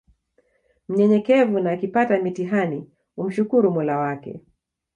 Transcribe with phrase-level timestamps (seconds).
[0.89, 4.33] mnyenyekevu na akipata mitihani umshukuru mola wake